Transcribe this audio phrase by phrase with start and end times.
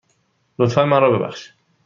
[0.59, 1.49] لطفاً من را ببخش.